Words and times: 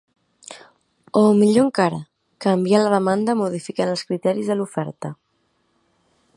O, 1.21 1.21
millor 1.41 1.65
encara, 1.67 1.99
canviar 2.45 2.81
la 2.85 2.93
demanda 2.95 3.37
modificant 3.45 3.95
els 3.95 4.05
criteris 4.09 4.53
de 4.53 4.59
l’oferta. 4.59 5.17